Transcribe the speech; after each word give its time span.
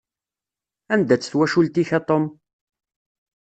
Anda-tt 0.93 1.29
twacult-ik 1.31 1.89
a 1.97 1.99
Tom? 2.07 2.23